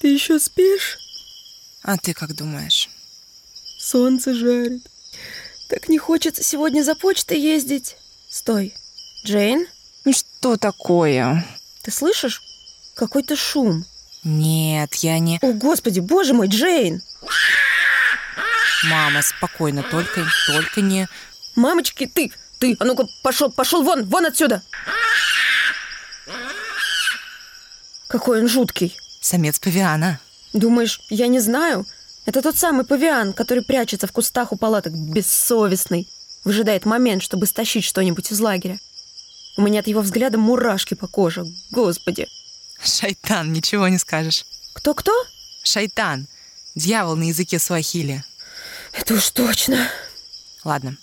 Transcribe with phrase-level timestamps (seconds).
[0.00, 0.98] Ты еще спишь?
[1.82, 2.90] А ты как думаешь?
[3.78, 4.82] Солнце жарит.
[5.70, 7.96] Так не хочется сегодня за почтой ездить.
[8.28, 8.74] Стой.
[9.24, 9.66] Джейн?
[10.04, 11.42] Ну что такое?
[11.82, 12.42] Ты слышишь?
[12.94, 13.86] Какой-то шум.
[14.24, 15.38] Нет, я не...
[15.40, 17.02] О, господи, боже мой, Джейн!
[18.84, 21.08] Мама, спокойно, только, только не...
[21.56, 24.62] Мамочки, ты, ты, а ну-ка, пошел, пошел вон, вон отсюда!
[28.06, 28.98] Какой он жуткий.
[29.24, 30.20] Самец павиана.
[30.52, 31.86] Думаешь, я не знаю?
[32.26, 36.06] Это тот самый павиан, который прячется в кустах у палаток, бессовестный.
[36.44, 38.78] Выжидает момент, чтобы стащить что-нибудь из лагеря.
[39.56, 41.46] У меня от его взгляда мурашки по коже.
[41.70, 42.28] Господи.
[42.82, 44.44] Шайтан, ничего не скажешь.
[44.74, 45.12] Кто-кто?
[45.62, 46.26] Шайтан.
[46.74, 48.22] Дьявол на языке суахили.
[48.92, 49.88] Это уж точно.
[50.64, 50.98] Ладно,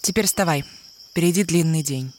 [0.00, 0.64] теперь вставай.
[1.10, 2.10] Впереди длинный день.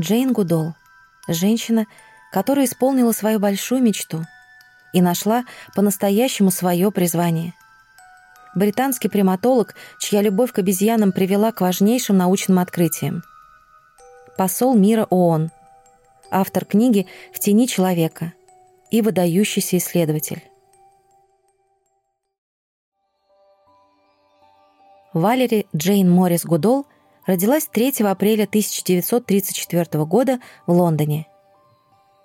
[0.00, 0.72] Джейн Гудол.
[1.28, 1.86] Женщина,
[2.32, 4.24] которая исполнила свою большую мечту
[4.94, 5.44] и нашла
[5.76, 7.52] по-настоящему свое призвание.
[8.54, 13.22] Британский приматолог, чья любовь к обезьянам привела к важнейшим научным открытиям.
[14.38, 15.50] Посол мира ООН.
[16.30, 18.32] Автор книги «В тени человека»
[18.90, 20.42] и выдающийся исследователь.
[25.12, 26.86] Валери Джейн Моррис Гудол
[27.26, 31.26] родилась 3 апреля 1934 года в Лондоне.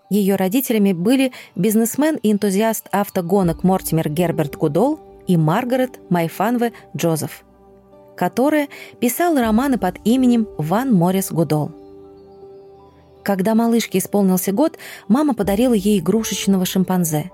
[0.09, 7.43] Ее родителями были бизнесмен и энтузиаст автогонок Мортимер Герберт Гудол и Маргарет Майфанве Джозеф,
[8.15, 8.67] которая
[8.99, 11.71] писала романы под именем Ван Моррис Гудол.
[13.23, 17.31] Когда малышке исполнился год, мама подарила ей игрушечного шимпанзе.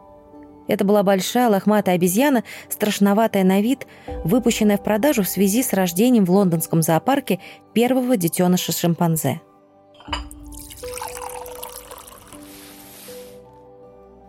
[0.71, 3.87] Это была большая лохматая обезьяна, страшноватая на вид,
[4.23, 7.41] выпущенная в продажу в связи с рождением в лондонском зоопарке
[7.73, 9.41] первого детеныша шимпанзе.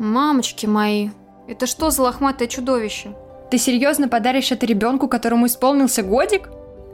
[0.01, 1.11] Мамочки мои,
[1.47, 3.15] это что за лохматое чудовище?
[3.53, 6.51] Ты серьезно подаришь это ребенку, которому исполнился годик?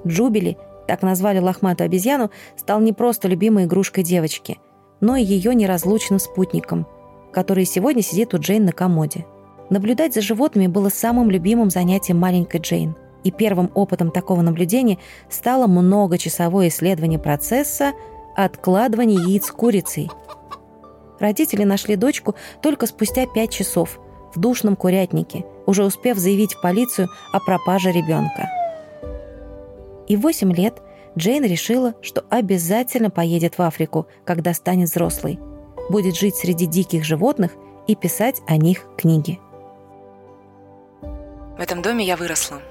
[0.07, 4.59] Джубили, так назвали лохматую обезьяну, стал не просто любимой игрушкой девочки,
[5.01, 6.87] но и ее неразлучным спутником,
[7.33, 9.25] который сегодня сидит у Джейн на комоде.
[9.71, 12.97] Наблюдать за животными было самым любимым занятием маленькой Джейн.
[13.25, 14.99] И первым опытом такого наблюдения
[15.29, 17.93] стало многочасовое исследование процесса
[18.37, 20.11] откладывания яиц курицей.
[21.19, 23.99] Родители нашли дочку только спустя пять часов
[24.35, 28.49] в душном курятнике, уже успев заявить в полицию о пропаже ребенка.
[30.07, 30.81] И в 8 лет
[31.17, 35.41] Джейн решила, что обязательно поедет в Африку, когда станет взрослой,
[35.91, 37.53] будет жить среди диких животных
[37.89, 39.41] и писать о них книги.
[41.59, 42.63] В этом доме я выросла.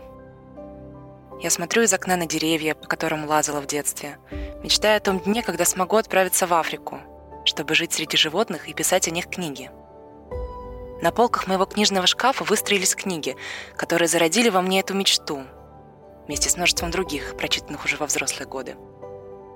[1.42, 4.18] Я смотрю из окна на деревья, по которым лазала в детстве,
[4.64, 7.02] мечтая о том дне, когда смогу отправиться в Африку,
[7.44, 9.70] чтобы жить среди животных и писать о них книги.
[11.02, 13.36] На полках моего книжного шкафа выстроились книги,
[13.76, 15.44] которые зародили во мне эту мечту,
[16.26, 18.78] вместе с множеством других, прочитанных уже во взрослые годы.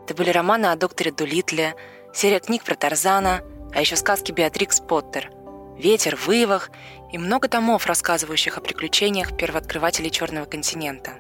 [0.04, 1.76] Это были романы о докторе Дулитле,
[2.14, 3.44] серия книг про Тарзана,
[3.74, 5.32] а еще сказки Беатрикс Поттер,
[5.82, 6.70] «Ветер в Ивах»
[7.12, 11.14] и много томов, рассказывающих о приключениях первооткрывателей Черного континента.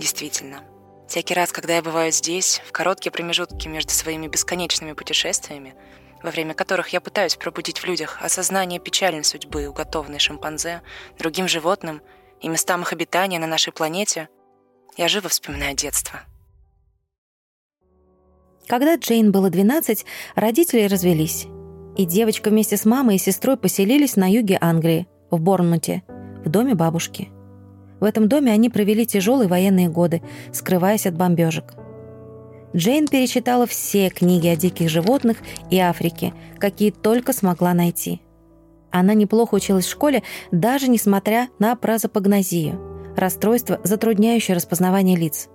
[0.00, 0.64] Действительно,
[1.06, 5.76] всякий раз, когда я бываю здесь, в короткие промежутки между своими бесконечными путешествиями,
[6.24, 10.82] во время которых я пытаюсь пробудить в людях осознание печальной судьбы, уготованной шимпанзе,
[11.16, 12.02] другим животным
[12.40, 14.28] и местам их обитания на нашей планете,
[14.96, 16.22] я живо вспоминаю детство.
[18.66, 20.04] Когда Джейн было 12,
[20.34, 21.46] родители развелись,
[22.00, 26.02] и девочка вместе с мамой и сестрой поселились на юге Англии, в Борнмуте,
[26.42, 27.28] в доме бабушки.
[28.00, 31.74] В этом доме они провели тяжелые военные годы, скрываясь от бомбежек.
[32.74, 38.22] Джейн перечитала все книги о диких животных и Африке, какие только смогла найти.
[38.90, 42.80] Она неплохо училась в школе, даже несмотря на празопагнозию,
[43.14, 45.50] расстройство, затрудняющее распознавание лиц.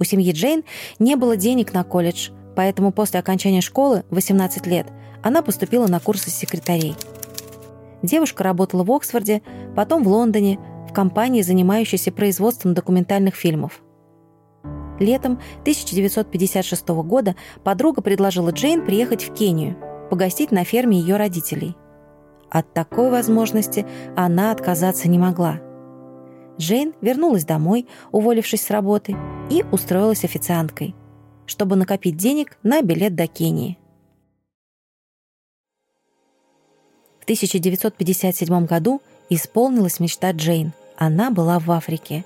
[0.00, 0.64] У семьи Джейн
[0.98, 4.88] не было денег на колледж, поэтому после окончания школы, 18 лет,
[5.22, 6.96] она поступила на курсы секретарей–
[8.02, 9.42] Девушка работала в Оксфорде,
[9.74, 10.58] потом в Лондоне,
[10.88, 13.82] в компании, занимающейся производством документальных фильмов.
[15.00, 19.76] Летом 1956 года подруга предложила Джейн приехать в Кению,
[20.10, 21.76] погостить на ферме ее родителей.
[22.50, 25.60] От такой возможности она отказаться не могла.
[26.58, 29.16] Джейн вернулась домой, уволившись с работы,
[29.50, 30.94] и устроилась официанткой,
[31.48, 33.76] чтобы накопить денег на билет до Кении.
[37.28, 40.72] 1957 году исполнилась мечта Джейн.
[40.96, 42.24] Она была в Африке.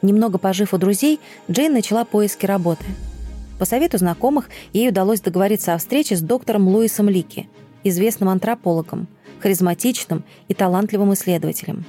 [0.00, 1.18] Немного пожив у друзей,
[1.50, 2.84] Джейн начала поиски работы.
[3.58, 7.48] По совету знакомых ей удалось договориться о встрече с доктором Луисом Лики,
[7.82, 9.08] известным антропологом,
[9.40, 11.84] харизматичным и талантливым исследователем.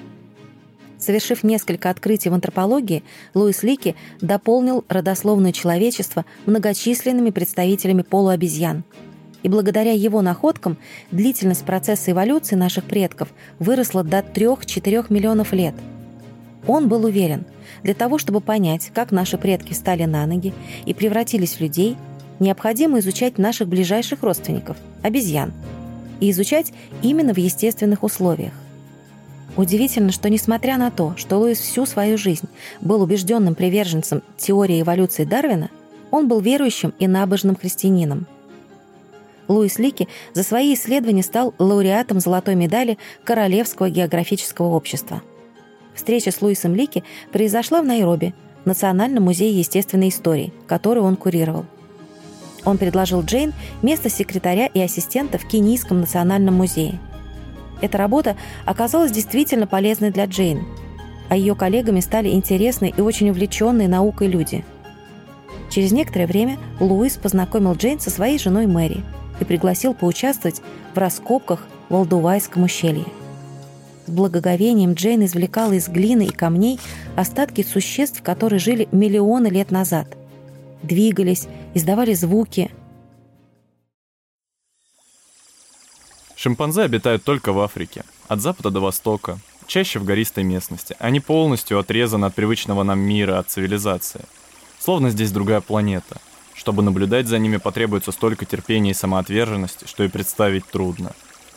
[1.00, 3.04] Совершив несколько открытий в антропологии,
[3.34, 8.84] Луис Лики дополнил родословное человечество многочисленными представителями полуобезьян.
[9.42, 10.78] И благодаря его находкам
[11.12, 15.74] длительность процесса эволюции наших предков выросла до 3-4 миллионов лет.
[16.68, 17.46] Он был уверен,
[17.82, 20.54] для того, чтобы понять, как наши предки встали на ноги
[20.86, 21.96] и превратились в людей,
[22.40, 25.54] необходимо изучать наших ближайших родственников– обезьян,
[26.20, 28.52] и изучать именно в естественных условиях.
[29.60, 32.48] Удивительно, что несмотря на то, что Луис всю свою жизнь
[32.80, 35.70] был убежденным приверженцем теории эволюции Дарвина,
[36.12, 38.26] он был верующим и набожным христианином.
[39.50, 45.24] Луис Лики за свои исследования стал лауреатом золотой медали Королевского географического общества.
[45.94, 47.04] Встреча с Луисом Лики
[47.34, 48.34] произошла в Найроби,
[48.64, 51.66] Национальном музее естественной истории, который он курировал.
[52.64, 53.52] Он предложил Джейн
[53.82, 56.98] место секретаря и ассистента в Кенийском национальном музее–
[57.82, 58.36] эта работа
[58.66, 60.66] оказалась действительно полезной для Джейн,
[61.30, 64.66] а ее коллегами стали интересные и очень увлеченные наукой люди.
[65.70, 69.04] Через некоторое время Луис познакомил Джейн со своей женой Мэри
[69.40, 70.62] и пригласил поучаствовать
[70.94, 73.06] в раскопках в Алдувайском ущелье.
[74.08, 76.80] С благоговением Джейн извлекала из глины и камней
[77.16, 80.08] остатки существ, которые жили миллионы лет назад.
[80.82, 82.72] Двигались, издавали звуки–
[86.42, 90.96] Шимпанзе обитают только в Африке, от запада до востока, чаще в гористой местности.
[90.98, 94.22] Они полностью отрезаны от привычного нам мира, от цивилизации.
[94.80, 96.22] Словно здесь другая планета.
[96.54, 101.12] Чтобы наблюдать за ними потребуется столько терпения и самоотверженности, что и представить трудно.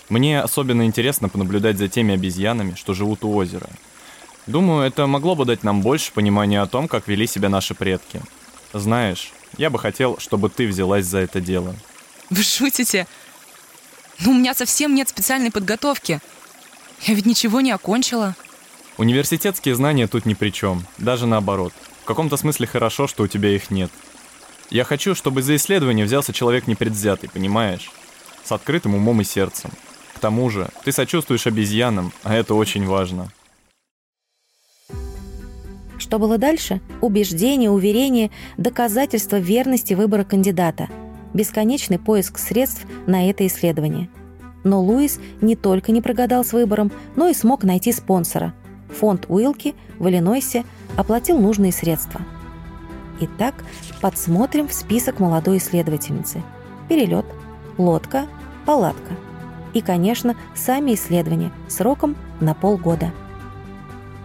[0.08, 3.69] Мне особенно интересно понаблюдать за теми обезьянами, что живут у озера.
[4.49, 8.20] Думаю, это могло бы дать нам больше понимания о том, как вели себя наши предки.
[8.73, 11.73] Знаешь, я бы хотел, чтобы ты взялась за это дело.
[12.31, 13.06] Вы шутите?
[14.25, 16.21] Но ну, у меня совсем нет специальной подготовки.
[17.03, 18.37] Я ведь ничего не окончила.
[18.97, 20.85] Университетские знания тут ни при чем.
[20.99, 21.73] Даже наоборот.
[22.03, 23.91] В каком-то смысле хорошо, что у тебя их нет.
[24.71, 27.91] Я хочу, чтобы за исследование взялся человек непредвзятый, понимаешь?
[28.45, 29.71] С открытым умом и сердцем.
[30.15, 33.33] К тому же, ты сочувствуешь обезьянам, а это очень важно.
[35.99, 36.81] Что было дальше?
[37.01, 40.89] Убеждение, уверение, доказательство верности выбора кандидата–
[41.34, 44.08] бесконечный поиск средств на это исследование.
[44.64, 48.55] Но Луис не только не прогадал с выбором, но и смог найти спонсора.
[49.00, 50.64] Фонд Уилки в Иллинойсе
[50.96, 52.20] оплатил нужные средства.
[53.20, 53.55] Итак,
[54.00, 56.43] подсмотрим в список молодой исследовательницы.
[56.88, 57.26] Перелет,
[57.78, 58.26] лодка,
[58.67, 59.14] палатка.
[59.75, 63.12] И, конечно, сами исследования сроком на полгода.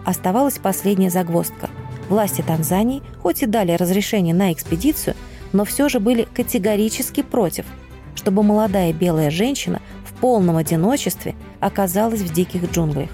[0.04, 1.70] Оставалась последняя загвоздка.
[2.08, 5.14] Власти Танзании, хоть и дали разрешение на экспедицию,
[5.52, 7.66] но все же были категорически против,
[8.14, 13.10] чтобы молодая белая женщина в полном одиночестве оказалась в диких джунглях.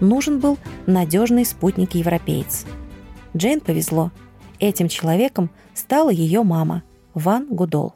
[0.00, 2.66] Нужен был надежный спутник-европеец.
[3.36, 4.10] Джейн повезло.
[4.60, 6.82] Этим человеком стала ее мама,
[7.14, 7.94] Ван Гудол.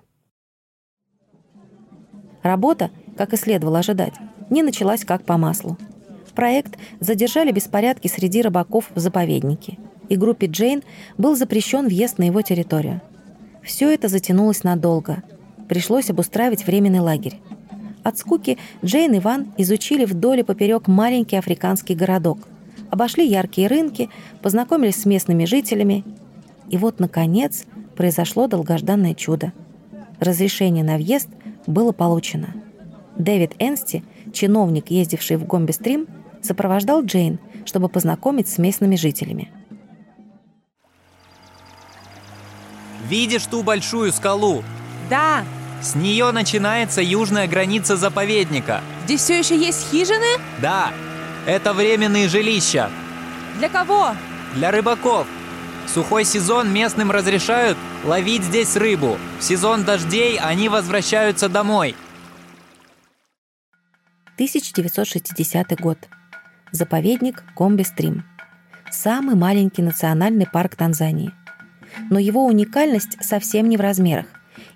[2.42, 4.14] Работа, как и следовало ожидать,
[4.50, 5.76] не началась как по маслу.
[6.34, 9.78] Проект задержали беспорядки среди рыбаков в заповеднике,
[10.08, 10.82] и группе Джейн
[11.18, 13.00] был запрещен въезд на его территорию–
[13.62, 15.22] все это затянулось надолго.
[15.68, 17.40] Пришлось обустраивать временный лагерь.
[18.02, 22.38] От скуки Джейн и Ван изучили вдоль и поперек маленький африканский городок.
[22.90, 24.10] Обошли яркие рынки,
[24.42, 26.04] познакомились с местными жителями.
[26.68, 27.64] И вот, наконец,
[27.96, 29.52] произошло долгожданное чудо.
[30.18, 31.28] Разрешение на въезд
[31.66, 32.48] было получено.
[33.16, 34.02] Дэвид Энсти,
[34.32, 36.08] чиновник, ездивший в Гомбе-стрим,
[36.42, 39.50] сопровождал Джейн, чтобы познакомить с местными жителями.
[43.08, 44.62] Видишь ту большую скалу?
[45.10, 45.44] Да.
[45.80, 48.82] С нее начинается южная граница заповедника.
[49.04, 50.38] Здесь все еще есть хижины?
[50.60, 50.92] Да.
[51.44, 52.90] Это временные жилища.
[53.58, 54.14] Для кого?
[54.54, 55.26] Для рыбаков.
[55.86, 59.18] В сухой сезон местным разрешают ловить здесь рыбу.
[59.40, 61.96] В сезон дождей они возвращаются домой.
[64.36, 65.98] 1960 год.
[66.70, 68.24] Заповедник Комби-Стрим.
[68.90, 71.32] Самый маленький национальный парк Танзании–
[72.10, 74.26] но его уникальность совсем не в размерах.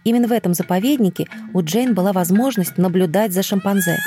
[0.04, 3.98] Именно в этом заповеднике у Джейн была возможность наблюдать за шимпанзе.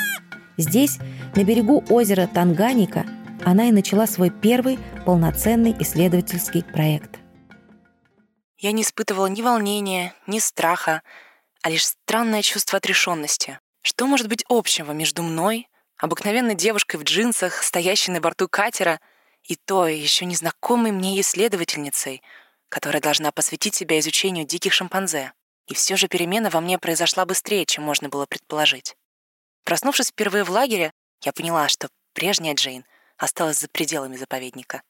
[0.58, 1.00] Здесь,
[1.36, 3.06] на берегу озера Танганика,
[3.46, 7.20] она и начала свой первый полноценный исследовательский проект.
[8.58, 11.02] Я не испытывала ни волнения, ни страха,
[11.62, 13.60] а лишь странное чувство отрешенности.
[13.82, 19.00] Что может быть общего между мной, обыкновенной девушкой в джинсах, стоящей на борту катера,
[19.44, 22.22] И той еще незнакомой мне исследовательницей,
[22.70, 25.34] которая должна посвятить себя изучению диких шимпанзе.
[25.68, 28.96] И все же перемена во мне произошла быстрее, чем можно было предположить.
[29.66, 30.92] Проснувшись впервые в лагере,
[31.24, 32.86] я поняла, что прежняя Джейн
[33.18, 34.82] осталась за пределами заповедника.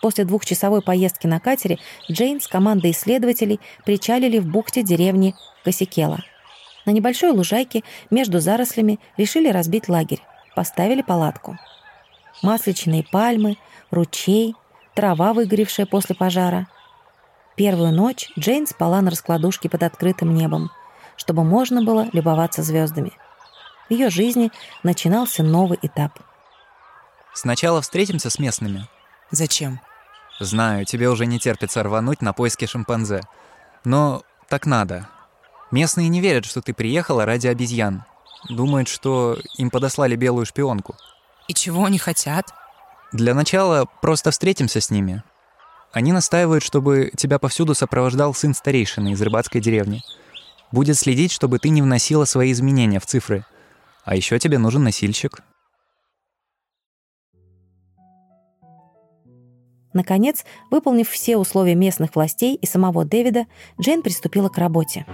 [0.00, 1.78] После двухчасовой поездки на катере
[2.10, 5.34] Джейн с командой исследователей причалили в бухте деревни
[5.64, 6.24] Косикела.
[6.86, 10.22] На небольшой лужайке между зарослями решили разбить лагерь,
[10.54, 11.58] поставили палатку.
[12.42, 13.58] Масличные пальмы,
[13.90, 14.54] ручей,
[15.00, 16.66] трава, выгоревшая после пожара.
[17.56, 20.70] Первую ночь Джейн спала на раскладушке под открытым небом,
[21.16, 23.12] чтобы можно было любоваться звездами.
[23.88, 24.52] В ее жизни
[24.82, 26.18] начинался новый этап.
[27.32, 28.88] Сначала встретимся с местными.
[29.30, 29.80] Зачем?
[30.38, 33.22] Знаю, тебе уже не терпится рвануть на поиски шимпанзе.
[33.84, 35.08] Но так надо.
[35.70, 38.04] Местные не верят, что ты приехала ради обезьян.
[38.50, 40.94] Думают, что им подослали белую шпионку.
[41.48, 42.52] И чего они хотят?
[43.12, 45.22] Для начала просто встретимся с ними.
[45.92, 50.02] Они настаивают, чтобы тебя повсюду сопровождал сын старейшины из рыбацкой деревни.
[50.70, 53.44] Будет следить, чтобы ты не вносила свои изменения в цифры.
[54.04, 55.40] А еще тебе нужен носильщик.
[59.92, 63.46] Наконец, выполнив все условия местных властей и самого Дэвида,
[63.80, 65.04] Джейн приступила к работе.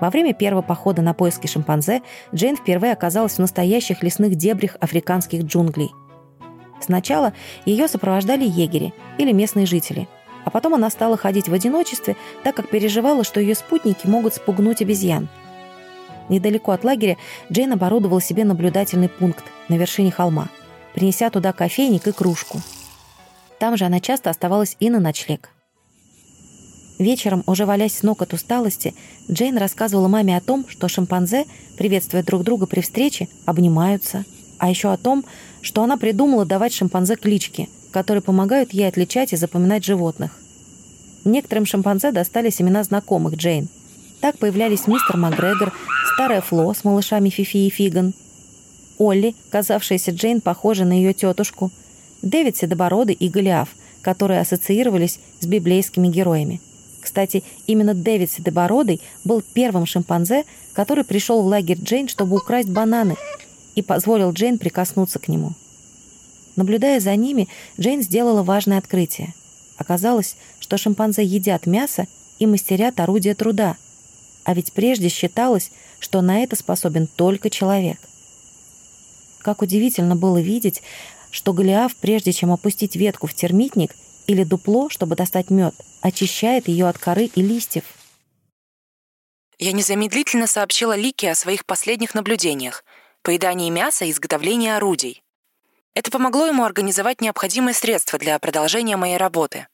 [0.00, 5.42] Во время первого похода на поиски шимпанзе Джейн впервые оказалась в настоящих лесных дебрях африканских
[5.42, 5.90] джунглей.
[6.84, 7.32] Сначала
[7.64, 10.08] ее сопровождали егери или местные жители,
[10.44, 14.82] а потом она стала ходить в одиночестве, так как переживала, что ее спутники могут спугнуть
[14.82, 15.28] обезьян.
[16.28, 17.16] Недалеко от лагеря
[17.50, 20.48] Джейн оборудовала себе наблюдательный пункт на вершине холма,
[20.94, 22.60] принеся туда кофейник и кружку–
[23.58, 25.50] там же она часто оставалась и на ночлег.
[26.98, 28.94] Вечером, уже валясь с ног от усталости,
[29.30, 31.46] Джейн рассказывала маме о том, что шимпанзе,
[31.78, 34.24] приветствуя друг друга при встрече, обнимаются,
[34.58, 35.24] а еще о том,
[35.64, 40.30] что она придумала давать шимпанзе клички, которые помогают ей отличать и запоминать животных.
[41.24, 43.68] Некоторым шимпанзе достались имена знакомых Джейн.
[44.20, 45.72] Так появлялись мистер Макгрегор,
[46.12, 48.14] старая Фло с малышами Фифи и Фиган,
[48.98, 51.72] Олли, казавшаяся Джейн похожей на ее тетушку–
[52.24, 53.68] Дэвид Седобородый и Голиаф,
[54.00, 56.60] которые ассоциировались с библейскими героями.
[57.02, 63.16] Кстати, именно Дэвид Седобородый был первым шимпанзе, который пришел в лагерь Джейн, чтобы украсть бананы,
[63.74, 65.52] и позволил Джейн прикоснуться к нему.
[66.56, 67.48] Наблюдая за ними,
[67.80, 69.34] Джейн сделала важное открытие.
[69.76, 72.06] Оказалось, что шимпанзе едят мясо
[72.38, 73.76] и мастерят орудия труда.
[74.44, 77.98] А ведь прежде считалось, что на это способен только человек.
[79.38, 80.82] Как удивительно было видеть,
[81.30, 83.94] что Голиаф, прежде чем опустить ветку в термитник
[84.26, 87.84] или дупло, чтобы достать мед, очищает ее от коры и листьев.
[89.58, 92.84] Я незамедлительно сообщила Лике о своих последних наблюдениях,
[93.24, 95.24] поедании мяса и изготовлении орудий.
[95.94, 99.66] Это помогло ему организовать необходимые средства для продолжения моей работы.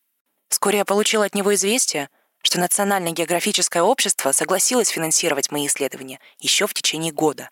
[0.48, 2.08] Вскоре я получила от него известие,
[2.42, 7.50] что Национальное географическое общество согласилось финансировать мои исследования еще в течение года.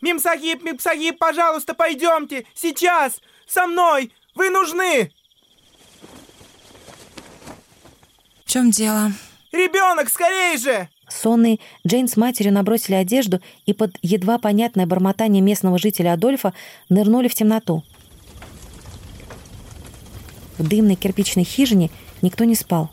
[0.00, 2.46] Мимсагиб, Мимсагиб, пожалуйста, пойдемте!
[2.54, 3.20] Сейчас!
[3.46, 4.12] Со мной!
[4.34, 5.12] Вы нужны!
[8.44, 9.12] В чем дело?
[9.52, 10.88] Ребенок, скорей же!
[11.08, 16.52] Сонные Джейн с матерью набросили одежду и под едва понятное бормотание местного жителя Адольфа
[16.88, 17.84] нырнули в темноту.
[20.58, 21.90] В дымной кирпичной хижине
[22.22, 22.90] никто не спал.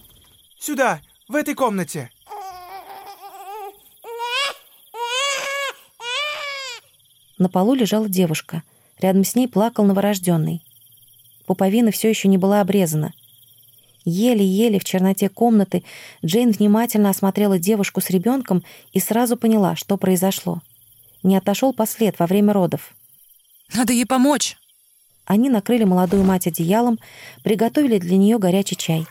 [0.60, 2.10] Сюда, в этой комнате.
[7.38, 8.64] На полу лежала девушка.
[9.00, 10.62] Рядом с ней плакал новорожденный.
[11.46, 13.12] Пуповина все еще не была обрезана.
[14.06, 15.84] Еле-еле в черноте комнаты
[16.26, 20.62] Джейн внимательно осмотрела девушку с ребенком и сразу поняла, что произошло.
[21.24, 22.94] Не отошел послед во время родов.
[23.74, 24.58] «Надо ей помочь!»
[25.26, 27.00] Они накрыли молодую мать одеялом,
[27.44, 29.06] приготовили для нее горячий чай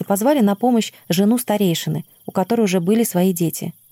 [0.00, 3.72] и позвали на помощь жену старейшины, у которой уже были свои дети—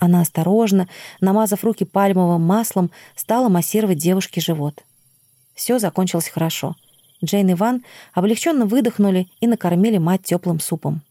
[0.00, 0.88] она осторожно,
[1.20, 4.82] намазав руки пальмовым маслом, стала массировать девушке живот.
[5.54, 6.74] Все закончилось хорошо.
[7.24, 7.84] Джейн и Ван
[8.14, 11.02] облегченно выдохнули и накормили мать теплым супом.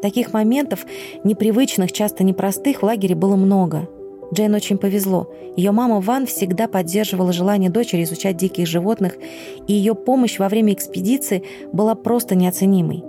[0.00, 0.86] Таких моментов,
[1.24, 3.88] непривычных, часто непростых, в лагере было много.
[4.32, 5.32] Джейн очень повезло.
[5.56, 9.16] Ее мама Ван всегда поддерживала желание дочери изучать диких животных,
[9.66, 11.42] и ее помощь во время экспедиции
[11.72, 13.02] была просто неоценимой.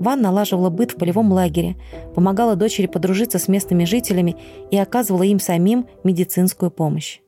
[0.00, 1.76] Ван налаживала быт в полевом лагере,
[2.14, 4.36] помогала дочери подружиться с местными жителями
[4.70, 7.21] и оказывала им самим медицинскую помощь.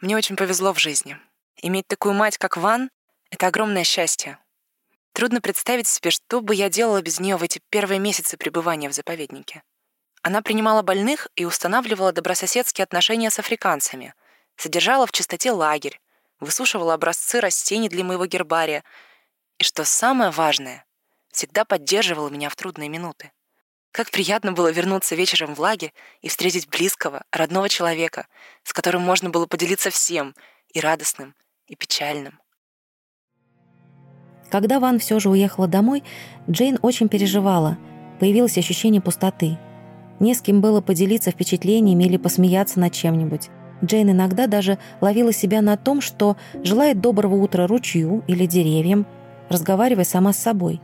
[0.00, 1.18] Мне очень повезло в жизни.
[1.62, 2.90] Иметь такую мать, как Ван,—
[3.30, 4.38] это огромное счастье.
[5.12, 8.92] Трудно представить себе, что бы я делала без нее в эти первые месяцы пребывания в
[8.92, 9.62] заповеднике.
[10.20, 14.12] Она принимала больных и устанавливала добрососедские отношения с африканцами,
[14.56, 15.98] содержала в чистоте лагерь,
[16.40, 18.84] высушивала образцы растений для моего гербария
[19.58, 20.84] и, что самое важное,
[21.30, 23.32] всегда поддерживала меня в трудные минуты.
[23.96, 28.26] Как приятно было вернуться вечером в лагерь и встретить близкого, родного человека,
[28.62, 30.34] с которым можно было поделиться всем,
[30.74, 31.34] и радостным,
[31.66, 32.38] и печальным.
[34.50, 36.04] Когда Ван все же уехала домой,
[36.46, 37.78] Джейн очень переживала.
[38.20, 39.56] Появилось ощущение пустоты.
[40.20, 43.48] Не с кем было поделиться впечатлениями или посмеяться над чем-нибудь.
[43.82, 49.06] Джейн иногда даже ловила себя на том, что желает доброго утра ручью или деревьям,
[49.48, 50.82] разговаривая сама с собой.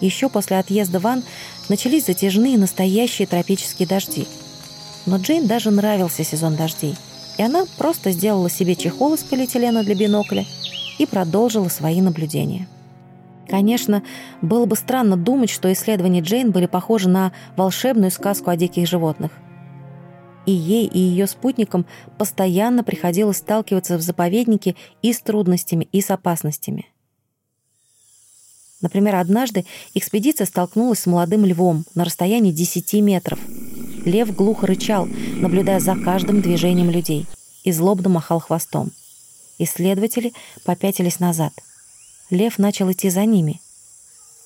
[0.00, 1.24] Еще после отъезда Ван
[1.68, 4.26] начались затяжные настоящие тропические дожди.
[5.06, 6.94] Но Джейн даже нравился сезон дождей,
[7.38, 10.44] и она просто сделала себе чехол из полиэтилена для бинокля
[10.98, 12.68] и продолжила свои наблюдения.
[13.48, 14.02] Конечно,
[14.42, 19.32] было бы странно думать, что исследования Джейн были похожи на волшебную сказку о диких животных.
[20.44, 21.86] И ей, и ее спутникам
[22.18, 26.86] постоянно приходилось сталкиваться в заповеднике и с трудностями, и с опасностями.
[28.80, 33.38] Например, однажды экспедиция столкнулась с молодым львом на расстоянии 10 метров.
[34.04, 37.26] Лев глухо рычал, наблюдая за каждым движением людей,
[37.64, 38.92] и злобно махал хвостом.
[39.58, 40.32] Исследователи
[40.64, 41.52] попятились назад—
[42.30, 43.60] Лев начал идти за ними.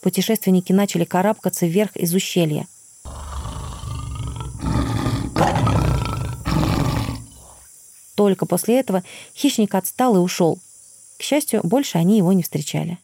[0.03, 2.67] Путешественники начали карабкаться вверх из ущелья.
[8.15, 9.03] Только после этого
[9.35, 10.61] хищник отстал и ушел.
[11.19, 12.99] К счастью, больше они его не встречали.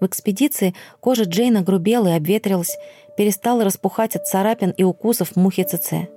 [0.00, 2.76] В экспедиции кожа Джейна грубела и обветрилась,
[3.16, 6.08] перестала распухать от царапин и укусов мухи ЦЦ.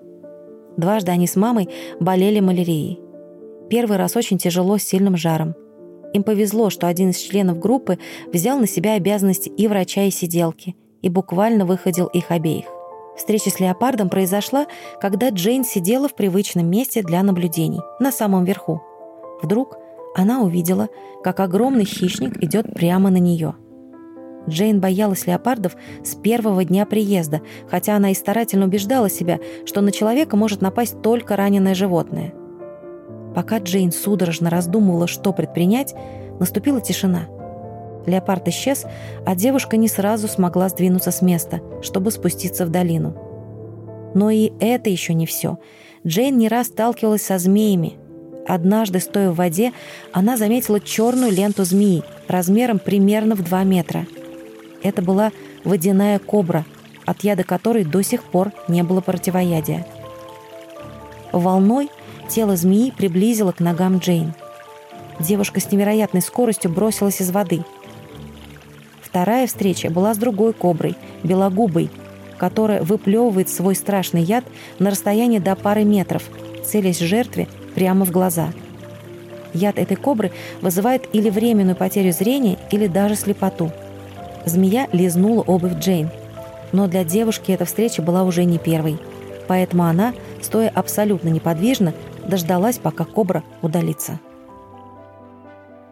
[0.77, 1.69] Дважды они с мамой
[1.99, 2.99] болели малярией.
[3.69, 5.55] Первый раз очень тяжело с сильным жаром.
[6.13, 7.97] Им повезло, что один из членов группы
[8.31, 12.65] взял на себя обязанности и врача, и сиделки, и буквально выходил их обеих.
[13.17, 14.67] Встреча с леопардом произошла,
[14.99, 18.81] когда Джейн сидела в привычном месте для наблюдений, на самом верху.
[19.41, 19.77] Вдруг
[20.15, 20.89] она увидела,
[21.23, 23.55] как огромный хищник идет прямо на нее.
[24.49, 29.91] Джейн боялась леопардов с первого дня приезда, хотя она и старательно убеждала себя, что на
[29.91, 32.33] человека может напасть только раненое животное–
[33.33, 35.95] Пока Джейн судорожно раздумывала, что предпринять,
[36.39, 37.27] наступила тишина.
[38.05, 38.85] Леопард исчез,
[39.25, 43.15] а девушка не сразу смогла сдвинуться с места, чтобы спуститься в долину.
[44.13, 45.59] Но и это еще не все.
[46.05, 47.93] Джейн не раз сталкивалась со змеями.
[48.47, 49.71] Однажды, стоя в воде,
[50.11, 54.07] она заметила черную ленту змеи размером примерно в 2 метра.
[54.83, 55.31] Это была
[55.63, 56.65] водяная кобра,
[57.05, 59.85] от яда которой до сих пор не было противоядия.
[61.31, 61.89] Волной
[62.31, 64.33] Тело змеи приблизило к ногам Джейн.
[65.19, 67.65] Девушка с невероятной скоростью бросилась из воды.
[69.01, 71.89] Вторая встреча была с другой коброй, белогубой,
[72.37, 74.45] которая выплевывает свой страшный яд
[74.79, 76.23] на расстоянии до пары метров,
[76.65, 78.53] целясь жертве прямо в глаза.
[79.53, 83.73] Яд этой кобры вызывает или временную потерю зрения, или даже слепоту.
[84.45, 86.09] Змея лизнула обувь Джейн.
[86.71, 88.97] Но для девушки эта встреча была уже не первой.
[89.47, 91.93] Поэтому она, стоя абсолютно неподвижно,
[92.25, 94.19] дождалась, пока кобра удалится.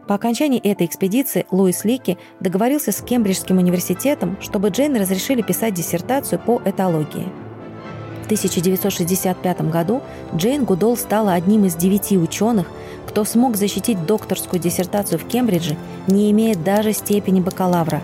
[0.08, 6.40] По окончании этой экспедиции Луис Лики договорился с Кембриджским университетом, чтобы Джейн разрешили писать диссертацию
[6.40, 7.28] по этологии.
[8.24, 10.02] В 1965 году
[10.36, 12.68] Джейн Гудол стала одним из девяти ученых,
[13.08, 15.76] кто смог защитить докторскую диссертацию в Кембридже,
[16.08, 18.02] не имея даже степени бакалавра.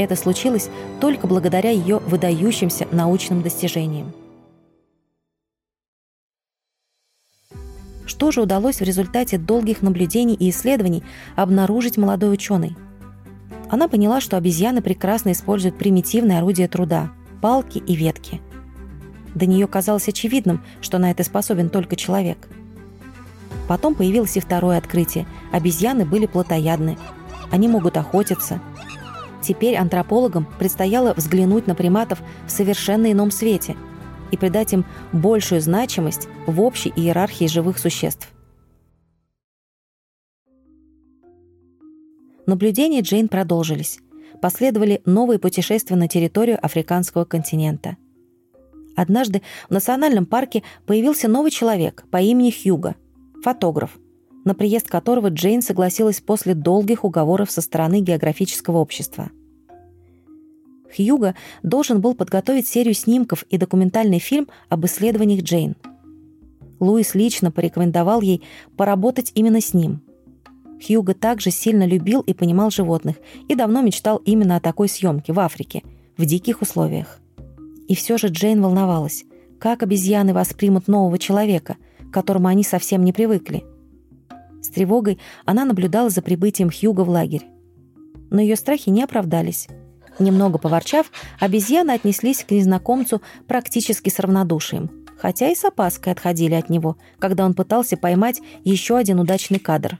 [0.00, 4.14] Это случилось только благодаря ее выдающимся научным достижениям.
[8.06, 11.02] Что же удалось в результате долгих наблюдений и исследований
[11.36, 12.76] обнаружить молодой ученый?
[13.68, 18.40] Она поняла, что обезьяны прекрасно используют примитивные орудия труда– палки и ветки.
[19.34, 22.48] До нее казалось очевидным, что на это способен только человек.
[23.68, 26.96] Потом появилось и второе открытие– обезьяны были плотоядны.
[27.50, 28.62] Они могут охотиться.
[29.42, 33.76] Теперь антропологам предстояло взглянуть на приматов в совершенно ином свете–
[34.30, 38.32] и придать им большую значимость в общей иерархии живых существ.
[42.46, 44.00] Наблюдения Джейн продолжились.
[44.40, 47.96] Последовали новые путешествия на территорию африканского континента.
[48.96, 52.96] Однажды в национальном парке появился новый человек по имени Хьюго,
[53.42, 53.98] фотограф,
[54.44, 59.30] на приезд которого Джейн согласилась после долгих уговоров со стороны географического общества–
[60.94, 65.76] Хьюго должен был подготовить серию снимков и документальный фильм об исследованиях Джейн.
[66.80, 68.42] Луис лично порекомендовал ей
[68.76, 70.00] поработать именно с ним.
[70.84, 73.16] Хьюго также сильно любил и понимал животных
[73.48, 75.82] и давно мечтал именно о такой съемке в Африке,
[76.16, 77.20] в диких условиях.
[77.86, 79.24] И все же Джейн волновалась,
[79.58, 81.76] как обезьяны воспримут нового человека,
[82.08, 83.64] к которому они совсем не привыкли.
[84.62, 87.46] С тревогой она наблюдала за прибытием Хьюга в лагерь.
[88.30, 89.68] Но ее страхи не оправдались.
[90.18, 96.68] Немного поворчав, обезьяны отнеслись к незнакомцу практически с равнодушием, хотя и с опаской отходили от
[96.68, 99.98] него, когда он пытался поймать еще один удачный кадр.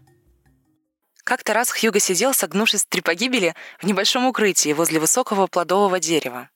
[1.25, 6.51] Как-то раз Хьюго сидел, согнувшись три погибели, в небольшом укрытии возле высокого плодового дерева.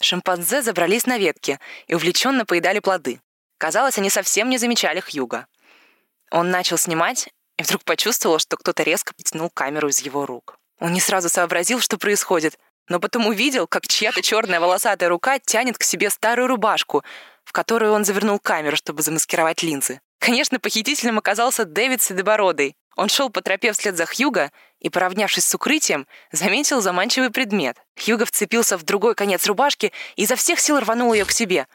[0.00, 3.20] Шимпанзе забрались на ветки и увлеченно поедали плоды.
[3.58, 5.46] Казалось, они совсем не замечали Хьюга.
[6.30, 7.28] Он начал снимать
[7.58, 10.58] и вдруг почувствовал, что кто-то резко потянул камеру из его рук.
[10.78, 15.78] Он не сразу сообразил, что происходит, но потом увидел, как чья-то черная волосатая рука тянет
[15.78, 17.02] к себе старую рубашку,
[17.44, 20.00] в которую он завернул камеру, чтобы замаскировать линзы.
[20.18, 22.76] Конечно, похитителем оказался Дэвид Седобородый.
[22.96, 27.76] Он шел по тропе вслед за Хьюго и, поравнявшись с укрытием, заметил заманчивый предмет.
[28.02, 31.66] Хьюго вцепился в другой конец рубашки и изо всех сил рванул ее к себе.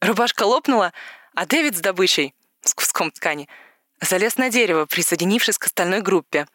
[0.00, 0.92] Рубашка лопнула,
[1.34, 3.48] а Дэвид с добычей, с куском ткани,
[4.00, 6.46] залез на дерево, присоединившись к остальной группе.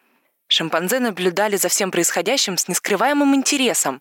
[0.48, 4.00] Шимпанзе наблюдали за всем происходящим с нескрываемым интересом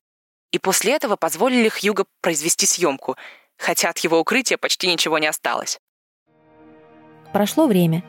[0.53, 3.17] и после этого позволили Хьюго произвести съемку,
[3.57, 5.79] хотя от его укрытия почти ничего не осталось.
[7.33, 8.03] Прошло время.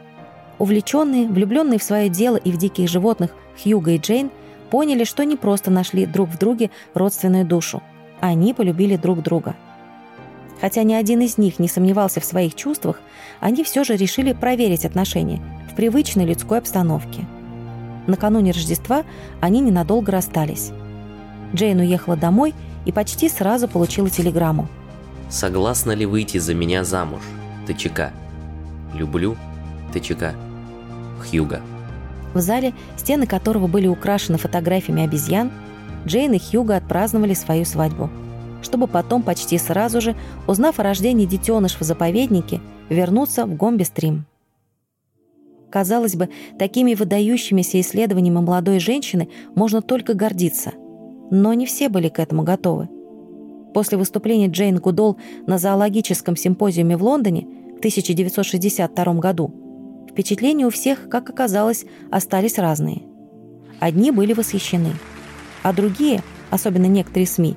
[0.59, 4.31] Увлеченные, влюбленные в свое дело и в диких животных Хьюго и Джейн
[4.71, 7.83] поняли, что не просто нашли друг в друге родственную душу.
[8.21, 9.57] Они полюбили друг друга.
[10.65, 12.99] Хотя ни один из них не сомневался в своих чувствах,
[13.39, 17.27] они все же решили проверить отношения в привычной людской обстановке.
[18.07, 19.05] Накануне Рождества
[19.43, 20.71] они ненадолго расстались.
[21.55, 22.55] Джейн уехала домой
[22.87, 24.67] и почти сразу получила телеграмму.
[25.29, 27.21] «Согласна ли выйти за меня замуж,
[27.69, 28.15] ТЧК?»
[28.95, 29.37] Люблю
[29.93, 30.33] ТЧК.
[31.21, 31.61] Хьюга.
[32.33, 35.53] В зале, стены которого были украшены фотографиями обезьян,
[36.07, 38.09] Джейн и Хьюга отпраздновали свою свадьбу,
[38.65, 44.25] чтобы потом почти сразу же, узнав о рождении детеныш в заповеднике, вернуться в Гомбе-стрим.
[45.71, 50.73] Казалось бы, такими выдающимися исследованиями молодой женщины можно только гордиться.
[51.31, 52.89] Но не все были к этому готовы.
[53.75, 57.49] После выступления Джейн Гудол на зоологическом симпозиуме в Лондоне
[57.79, 59.53] 1962 году,
[60.09, 63.03] впечатления у всех, как оказалось, остались разные.
[63.81, 64.93] Одни были восхищены,
[65.65, 67.57] а другие, особенно некоторые СМИ,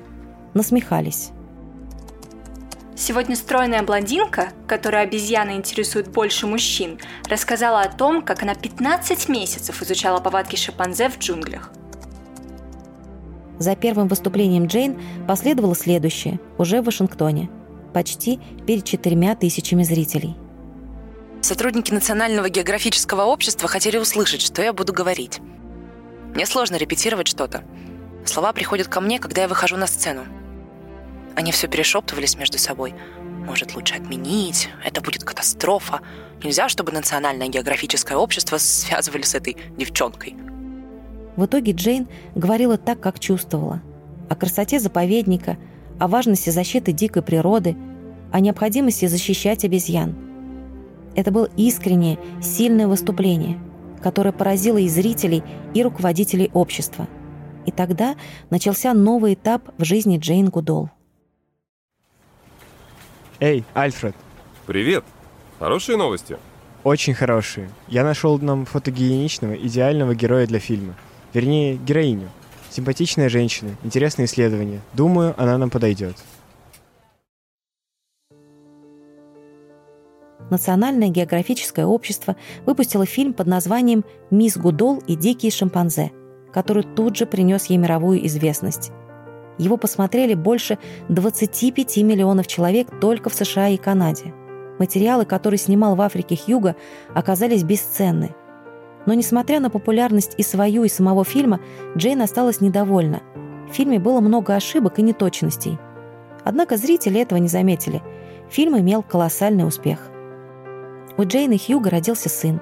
[0.54, 1.30] насмехались.
[2.96, 9.80] Сегодня стройная блондинка, которая обезьяны интересует больше мужчин, рассказала о том, как она 15 месяцев
[9.82, 11.70] изучала повадки шимпанзе в джунглях.
[13.58, 17.50] За первым выступлением Джейн последовало следующее, уже в Вашингтоне–
[17.92, 20.36] почти перед четырьмя тысячами зрителей.
[21.40, 25.40] Сотрудники Национального географического общества хотели услышать, что я буду говорить.
[26.34, 27.64] Мне сложно репетировать что-то.
[28.28, 30.24] Слова приходят ко мне, когда я выхожу на сцену.
[31.34, 32.94] Они все перешептывались между собой.
[33.46, 36.00] Может, лучше отменить, это будет катастрофа.
[36.42, 40.36] Нельзя, чтобы Национальное географическое общество связывали с этой девчонкой.
[41.36, 43.80] В итоге Джейн говорила так, как чувствовала.
[44.28, 45.56] О красоте заповедника–
[45.98, 47.76] о важности защиты дикой природы,
[48.30, 50.14] о необходимости защищать обезьян.
[51.16, 53.58] Это было искреннее, сильное выступление,
[54.02, 55.42] которое поразило и зрителей,
[55.74, 57.08] и руководителей общества.
[57.68, 58.16] И тогда
[58.48, 60.88] начался новый этап в жизни Джейн Гудол.
[63.40, 64.16] Эй, Альфред.
[64.66, 65.04] Привет.
[65.58, 66.38] Хорошие новости?
[66.82, 67.68] Очень хорошие.
[67.86, 70.94] Я нашел нам фотогеничного, идеального героя для фильма.
[71.34, 72.30] Вернее, героиню.
[72.70, 74.80] Симпатичная женщина, интересное исследование.
[74.94, 76.16] Думаю, она нам подойдет.
[80.48, 86.12] Национальное географическое общество выпустило фильм под названием «Мисс Гудол и дикие шимпанзе»,
[86.58, 88.90] который тут же принес ей мировую известность.
[89.58, 94.34] Его посмотрели больше 25 миллионов человек только в США и Канаде.
[94.80, 96.74] Материалы, которые снимал в Африке Хьюго,
[97.14, 98.34] оказались бесценны–
[99.08, 101.60] но, несмотря на популярность и свою, и самого фильма,
[101.96, 103.22] Джейн осталась недовольна.
[103.70, 105.78] В фильме было много ошибок и неточностей.
[106.44, 108.02] Однако зрители этого не заметили.
[108.50, 110.10] Фильм имел колоссальный успех.
[111.16, 112.60] У Джейн и Хьюга родился сын.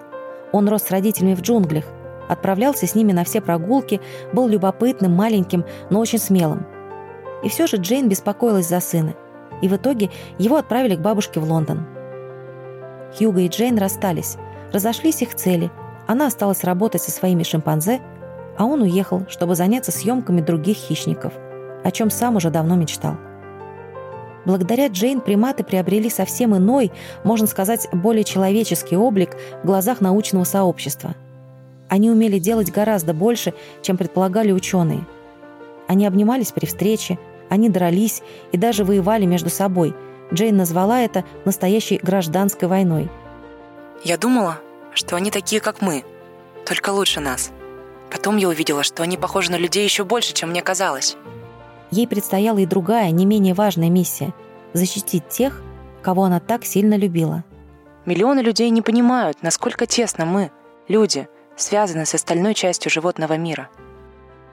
[0.52, 1.86] Он рос с родителями в джунглях,
[2.28, 4.00] отправлялся с ними на все прогулки,
[4.32, 6.66] был любопытным, маленьким, но очень смелым.
[7.42, 9.14] И все же Джейн беспокоилась за сына,
[9.62, 11.86] и в итоге его отправили к бабушке в Лондон.
[13.16, 14.36] Хьюго и Джейн расстались,
[14.72, 15.70] разошлись их цели–
[16.06, 18.00] она осталась работать со своими шимпанзе,
[18.56, 21.32] а он уехал, чтобы заняться съемками других хищников,
[21.84, 23.16] о чем сам уже давно мечтал.
[24.44, 26.92] Благодаря Джейн приматы приобрели совсем иной,
[27.24, 31.16] можно сказать, более человеческий облик в глазах научного сообщества.
[31.88, 35.06] Они умели делать гораздо больше, чем предполагали ученые.
[35.88, 37.18] Они обнимались при встрече,
[37.48, 39.94] Они дрались и даже воевали между собой.
[40.34, 43.08] Джейн назвала это настоящей гражданской войной.
[44.02, 44.58] Я думала,
[44.92, 46.04] что они такие, как мы,
[46.64, 47.52] только лучше нас.
[48.10, 51.16] Потом я увидела, что они похожи на людей еще больше, чем мне казалось.
[51.92, 54.34] Ей предстояла и другая, не менее важная миссия–
[54.72, 55.62] защитить тех,
[56.02, 57.44] кого она так сильно любила.
[58.06, 60.50] Миллионы людей не понимают, насколько тесно мы,
[60.88, 63.68] люди, связаны с остальной частью животного мира.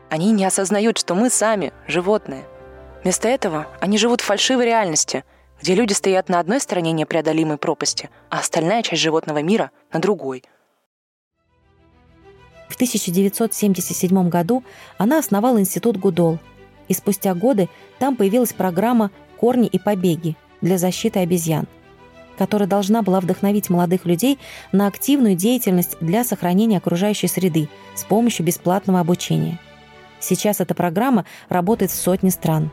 [0.09, 2.45] Они не осознают, что мы сами– животные.
[3.03, 5.23] Вместо этого они живут в фальшивой реальности,
[5.61, 10.43] где люди стоят на одной стороне непреодолимой пропасти, а остальная часть животного мира– на другой.
[12.69, 14.63] В 1977 году
[14.97, 16.39] она основала институт Гудол,
[16.87, 21.67] и спустя годы там появилась программа «Корни и побеги» для защиты обезьян,
[22.37, 24.39] которая должна была вдохновить молодых людей
[24.71, 29.59] на активную деятельность для сохранения окружающей среды с помощью бесплатного обучения.
[30.19, 32.71] Сейчас эта программа работает в сотне стран.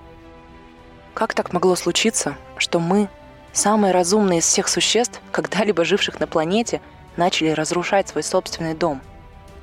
[1.14, 3.08] Как так могло случиться, что мы,
[3.52, 6.80] самые разумные из всех существ, когда-либо живших на планете,
[7.16, 9.00] начали разрушать свой собственный дом?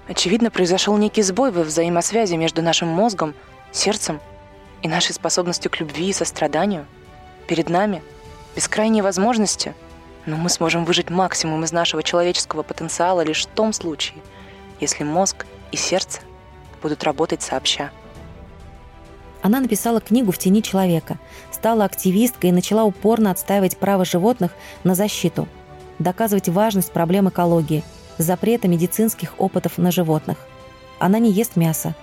[0.10, 3.34] Очевидно, произошел некий сбой во взаимосвязи между нашим мозгом,
[3.72, 4.20] сердцем
[4.82, 6.86] и нашей способностью к любви и состраданию.
[7.48, 8.02] Перед нами
[8.56, 9.74] бескрайние возможности,
[10.28, 14.20] но мы сможем выжить максимум из нашего человеческого потенциала лишь в том случае,
[14.80, 16.20] если мозг и сердце
[16.84, 17.90] будут работать сообща.
[19.42, 21.18] Она написала книгу «В тени человека»,
[21.52, 24.52] стала активисткой и начала упорно отстаивать право животных
[24.84, 25.48] на защиту,
[25.98, 27.84] доказывать важность проблем экологии,
[28.18, 30.38] запрета медицинских опытов на животных.
[31.00, 31.96] Она не ест мясо.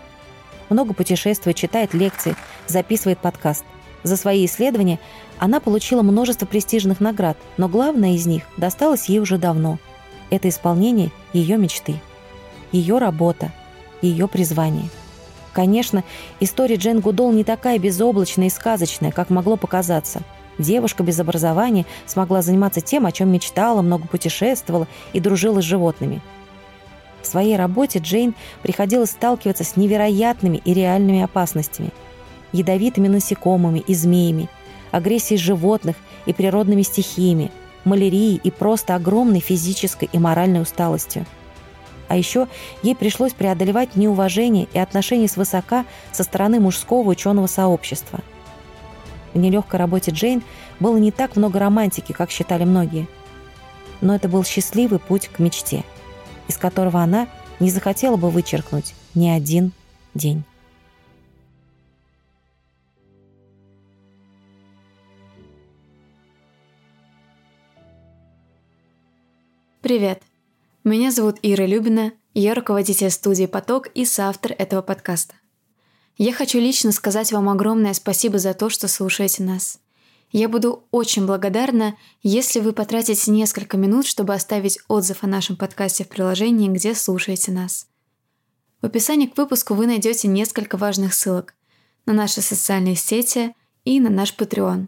[0.70, 3.64] Много путешествует, читает лекции, записывает подкаст.
[4.04, 5.00] За свои исследования
[5.38, 9.78] она получила множество престижных наград, но главное из них досталось ей уже давно.
[10.30, 12.00] Это исполнение ее мечты,
[12.70, 13.50] ее работа,
[14.02, 14.90] ее призвание.
[15.54, 16.04] Конечно,
[16.38, 20.22] история Джен Гудол не такая безоблачная и сказочная, как могло показаться.
[20.58, 26.20] Девушка без образования смогла заниматься тем, о чем мечтала, много путешествовала и дружила с животными.
[27.22, 31.90] В своей работе Джейн приходилось сталкиваться с невероятными и реальными опасностями.
[32.54, 34.48] Ядовитыми насекомыми и змеями,
[34.92, 37.50] агрессией животных и природными стихиями,
[37.84, 41.26] малярией и просто огромной физической и моральной усталостью.
[42.06, 42.46] А еще
[42.84, 48.20] ей пришлось преодолевать неуважение и отношения свысока со стороны мужского ученого сообщества.
[49.32, 50.40] В нелегкой работе Джейн
[50.78, 53.08] было не так много романтики, как считали многие.
[54.00, 55.82] Но это был счастливый путь к мечте,
[56.46, 57.26] из которого она
[57.58, 59.72] не захотела бы вычеркнуть ни один
[60.14, 60.44] день.
[69.84, 70.22] Привет!
[70.82, 75.34] Меня зовут Ира Любина, я руководитель студии «Поток» и соавтор этого подкаста.
[76.16, 79.78] Я хочу лично сказать вам огромное спасибо за то, что слушаете нас.
[80.32, 86.04] Я буду очень благодарна, если вы потратите несколько минут, чтобы оставить отзыв о нашем подкасте
[86.04, 87.86] в приложении, где слушаете нас.
[88.80, 91.54] В описании к выпуску вы найдете несколько важных ссылок
[92.06, 94.86] на наши социальные сети и на наш Patreon.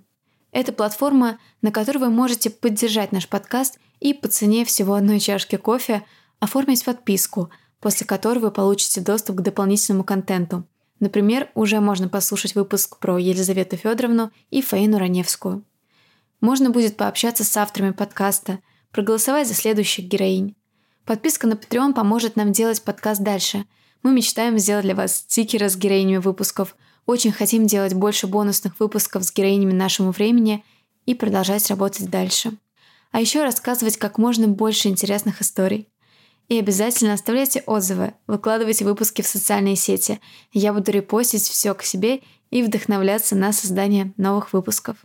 [0.53, 5.57] Это платформа, на которой вы можете поддержать наш подкаст и по цене всего одной чашки
[5.57, 6.05] кофе
[6.39, 10.65] оформить подписку, после которой вы получите доступ к дополнительному контенту.
[11.01, 15.65] Например, уже можно послушать выпуск про Елизавету Федоровну и Фаину Раневскую.
[16.41, 18.61] Можно будет пообщаться с авторами подкаста,
[18.93, 20.57] проголосовать за следующих героинь.
[21.05, 23.67] Подписка на Patreon поможет нам делать подкаст дальше.
[24.03, 29.25] Мы мечтаем сделать для вас стикеры с героинями выпусков, очень хотим делать больше бонусных выпусков
[29.25, 30.65] с героинями нашему времени
[31.05, 32.57] и продолжать работать дальше
[33.13, 35.89] а еще рассказывать как можно больше интересных историй.
[36.49, 40.21] И обязательно оставляйте отзывы, выкладывайте выпуски в социальные сети.
[40.53, 44.97] Я буду репостить все к себе и вдохновляться на создание новых выпусков.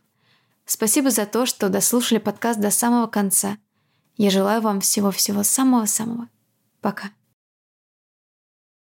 [0.66, 3.58] Спасибо за то, что дослушали подкаст до самого конца.
[4.18, 6.30] Я желаю вам всего-всего самого-самого.
[6.80, 7.12] Пока.